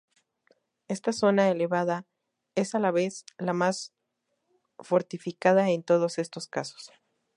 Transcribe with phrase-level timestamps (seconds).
[0.87, 2.07] Esta zona elevada
[2.55, 3.93] es, a la vez, la más
[4.79, 6.91] fortificada en todos estos casos.